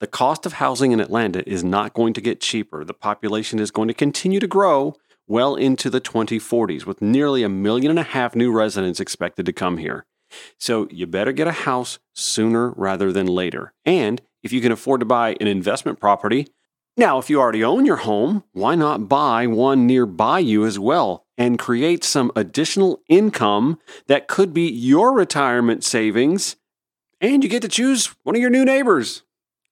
The 0.00 0.06
cost 0.06 0.44
of 0.44 0.54
housing 0.54 0.92
in 0.92 1.00
Atlanta 1.00 1.48
is 1.48 1.64
not 1.64 1.94
going 1.94 2.12
to 2.14 2.20
get 2.20 2.40
cheaper. 2.40 2.84
The 2.84 2.94
population 2.94 3.58
is 3.58 3.70
going 3.70 3.88
to 3.88 3.94
continue 3.94 4.40
to 4.40 4.46
grow 4.46 4.96
well 5.26 5.54
into 5.54 5.90
the 5.90 6.00
2040s, 6.00 6.86
with 6.86 7.02
nearly 7.02 7.42
a 7.42 7.48
million 7.48 7.90
and 7.90 7.98
a 7.98 8.04
half 8.04 8.34
new 8.34 8.52
residents 8.52 9.00
expected 9.00 9.46
to 9.46 9.52
come 9.52 9.78
here. 9.78 10.06
So 10.58 10.88
you 10.90 11.06
better 11.06 11.32
get 11.32 11.46
a 11.46 11.52
house 11.52 11.98
sooner 12.12 12.70
rather 12.70 13.12
than 13.12 13.26
later. 13.26 13.72
And 13.84 14.20
if 14.42 14.52
you 14.52 14.60
can 14.60 14.72
afford 14.72 15.00
to 15.00 15.06
buy 15.06 15.36
an 15.40 15.46
investment 15.46 16.00
property, 16.00 16.48
now, 16.96 17.18
if 17.18 17.28
you 17.28 17.40
already 17.40 17.64
own 17.64 17.86
your 17.86 17.96
home, 17.96 18.44
why 18.52 18.76
not 18.76 19.08
buy 19.08 19.48
one 19.48 19.84
nearby 19.84 20.38
you 20.38 20.64
as 20.64 20.78
well 20.78 21.26
and 21.36 21.58
create 21.58 22.04
some 22.04 22.30
additional 22.36 23.00
income 23.08 23.80
that 24.06 24.28
could 24.28 24.54
be 24.54 24.70
your 24.70 25.12
retirement 25.12 25.82
savings? 25.82 26.54
And 27.20 27.42
you 27.42 27.50
get 27.50 27.62
to 27.62 27.68
choose 27.68 28.14
one 28.22 28.36
of 28.36 28.40
your 28.40 28.50
new 28.50 28.64
neighbors. 28.64 29.24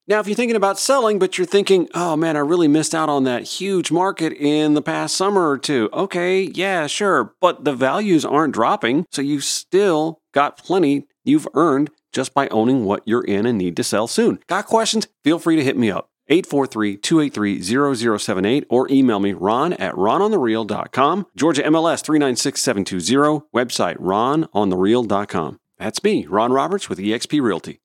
Now, 0.09 0.19
if 0.19 0.27
you're 0.27 0.35
thinking 0.35 0.57
about 0.57 0.81
selling, 0.81 1.21
but 1.21 1.39
you're 1.39 1.47
thinking, 1.47 1.89
oh 1.95 2.17
man, 2.17 2.37
I 2.37 2.41
really 2.41 2.67
missed 2.67 2.95
out 2.95 3.09
on 3.09 3.23
that 3.25 3.45
huge 3.45 3.93
market 3.93 4.33
in 4.33 4.75
the 4.75 4.83
past 4.83 5.17
summer 5.17 5.49
or 5.49 5.59
two. 5.59 5.89
Okay, 5.93 6.43
yeah, 6.43 6.89
sure. 6.89 7.35
But 7.41 7.65
the 7.65 7.73
values 7.73 8.25
aren't 8.25 8.55
dropping. 8.55 9.07
So 9.13 9.23
you 9.23 9.41
still 9.41 10.21
got 10.33 10.59
plenty 10.59 11.07
you've 11.25 11.47
earned 11.55 11.91
just 12.13 12.35
by 12.35 12.49
owning 12.49 12.85
what 12.85 13.05
you're 13.07 13.25
in 13.25 13.47
and 13.47 13.57
need 13.57 13.77
to 13.77 13.85
sell 13.85 14.09
soon. 14.09 14.41
Got 14.49 14.67
questions? 14.67 15.07
Feel 15.23 15.39
free 15.39 15.55
to 15.57 15.65
hit 15.65 15.77
me 15.77 15.89
up. 15.91 16.09
843-283-0078 16.31 18.65
or 18.71 18.89
email 18.91 19.21
me 19.21 19.33
ron 19.33 19.73
at 19.75 19.95
rononthereal.com. 19.95 21.27
Georgia 21.37 21.63
MLS 21.63 22.05
396720. 22.05 23.43
Website 23.55 23.99
rononthereal.com. 23.99 25.59
That's 25.79 26.03
me, 26.05 26.27
Ron 26.27 26.53
Roberts 26.53 26.89
with 26.89 26.99
eXp 26.99 27.41
Realty. 27.43 27.83